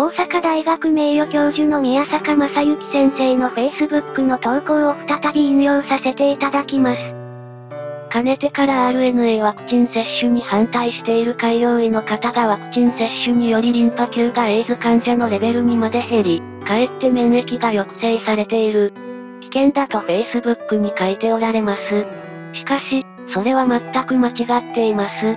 [0.00, 6.98] 大阪大学名誉教授の宮坂正幸先生の Facebook の投稿を再び引用させていただきます。
[8.08, 18.94] かねてから RNA ワクチン接種に反対している開業医の方がワクチン接種によりリンパ球がエイズ患者のレベルにまで減り、かえって免疫が抑制されている。
[19.42, 22.06] 危険だと Facebook に書いておられます。
[22.54, 23.04] しかし、
[23.34, 25.36] それは全く間違っています。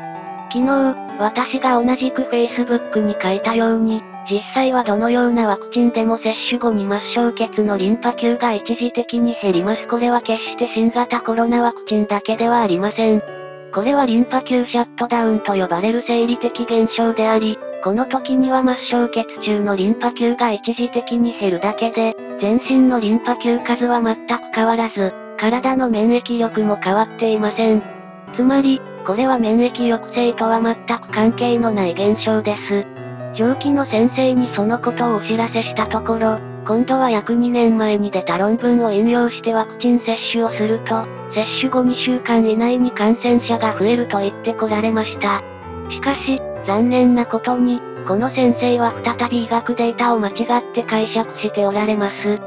[0.53, 9.87] 昨日、私が同じく Facebook に書いたように、実際はどのようなワクチンでも接種後に末梢血のリンパ球が一時的に減ります。
[9.87, 13.21] これは決して新型コロナワクチンだけではありません。
[13.73, 27.83] これはリンパ球シャットダウンと呼ばれる生理的現象であり、この時には末梢血中のリンパ球が一時的に減るだけで、全身のリンパ球数は全く変わらず、体の免疫力も変わっていません。
[28.35, 32.92] つまり、これは免疫抑制とは全く関係のない現象です。
[33.35, 45.41] 上記の先生にそのことをお知らせしたところ、今度は約2年前に出た論文を引用してワクチン接種をすると、接種後2週間以内に感染者が増えると言ってこられました。
[45.89, 52.39] しかし、残念なことに、この先生は再び医学データを間違って解釈しておられます。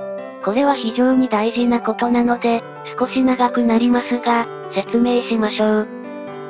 [0.45, 2.62] これは非常に大事なことなので、
[2.98, 5.89] 少し長くなりますが、説明しましょう。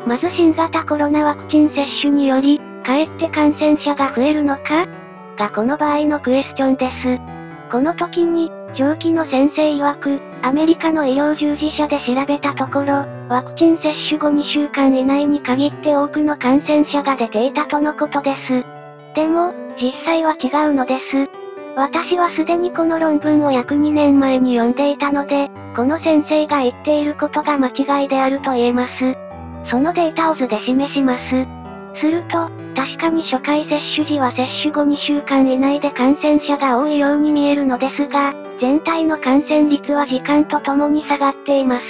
[0.06, 4.86] まず新型コロナワクチン接種により、かえって感染者が増えるのか？
[5.36, 7.20] がこの場合のクエスチョンです。
[7.72, 18.64] この時に、上記の先生曰く、アメリカの医療従事者で調べたところ、ワクチン接種後2週間以内に限って多くの感染者が出ていたとのことです。
[19.16, 21.28] でも、実際は違うのです。
[21.74, 28.92] 私はすでにこの論文を約2年前に読んでいたので、この先生が言っていることが間違いであると言えます。
[29.68, 31.20] そのデータを図で示します。
[32.00, 41.84] すると、確かに初回接種時は接種後2週間以内で感染者が多いように見えるのですが、全体の感染率は時間とともに下がっています。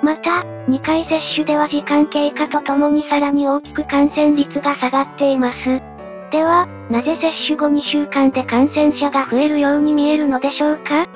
[0.00, 5.82] また、2回接種では時間経過とともにさらに大きく感染率が下がっています。
[6.30, 11.06] では、なぜ接種後2週間で感染者が増えるように見えるのでしょうか？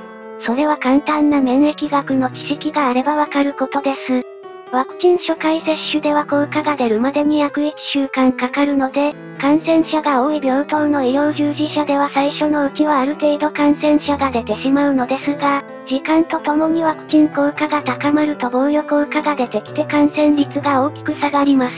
[0.45, 4.36] それは簡単な免疫学の知識があればわかることです。
[4.73, 21.75] ワクチン初回接種では効果が出るまでに約1週間かかるので、感染者が多い病棟の医療従事者では最初のうちはある程度感染者が出てしまうのですが、時間とともにワクチン効果が高まると防御効果が出てきて感染率が大きく下がります。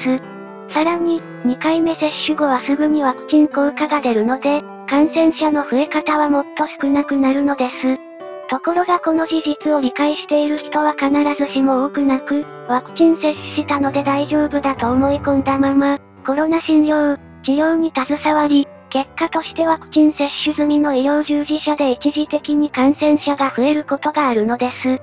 [0.73, 8.08] さらに、2回目接種後はすぐにワクチン効果が出るので、感染者の増え方はもっと少なくなるのです。
[8.49, 25.01] ところがこの事実を理解している人は必ずしも多くなく、ワクチン接種したので大丈夫だと思い込んだまま、コロナ診療、治療に携わり、結果としてワクチン接種済みの医療従事者で一時的に感染者が増えることがあるのです。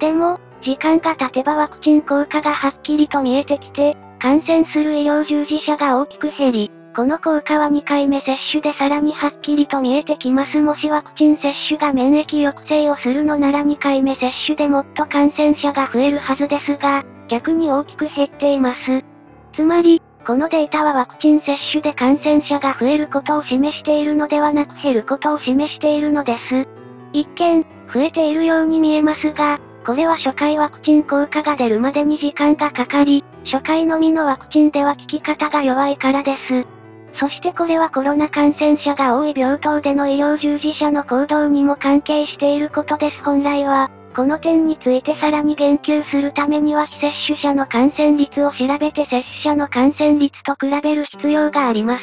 [0.00, 10.60] でも、時間が経てばワクチン効果がはっきりと見えてきて、感染する医療従事者が大きく減り、この効果は2回目接種でさらにはっきりと見えてきます。
[10.60, 19.04] もしワクチン接種が免疫抑制をするのなら2回目接種でもっと感染者が増えるはずですが、逆に大きく減っています。
[19.52, 26.66] つまり、このデータはワクチン接種で感染者が増えることを示しているのではなく減ることを示しているのです。
[27.12, 36.77] 一見、増えているように見えますが、これは初回ワクチン効果が出るまでに時間がかかり、初回のみのワクチンでは効き方が弱いからです。
[37.18, 43.22] そしてこれはコロナ感染者が多い病棟での医療従事者の行動にも関係していることです。
[43.24, 52.02] 本来は、この点についてさらに言及するためには非接種者の感染率を調べて接種者の感染率と比べる必要があります。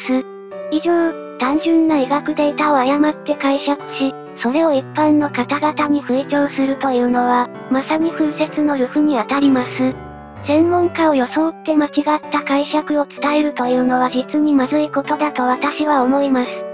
[0.72, 10.05] 以上、単純な医学データを誤って解釈し、それを一般の方々に吹聴するというのは、まさに風説のルフにあたります。
[10.48, 11.94] 専門家を装って間違っ
[12.32, 16.65] た解釈を伝えるというのは実にまずいことだと私は思います。